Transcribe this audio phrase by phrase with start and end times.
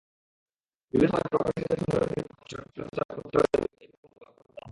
[0.93, 4.59] বিভিন্ন সময়ে প্রকাশিত সংগঠনটির পোস্টার, পুস্তিকা, প্রচারপত্রেও একই রকম কথা বলা হয়।